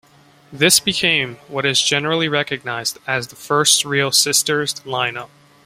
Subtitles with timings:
[0.51, 5.29] This became what is generally recognised as the first real Sisters line-up.